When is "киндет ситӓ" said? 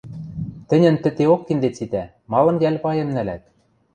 1.47-2.03